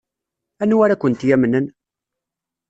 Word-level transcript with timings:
Anwa 0.61 0.83
ara 0.85 0.99
kent-yamnen? 1.01 1.65